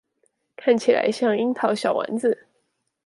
[0.55, 2.47] 看起來像櫻桃小丸子